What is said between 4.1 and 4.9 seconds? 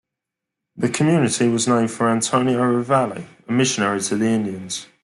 the Indians.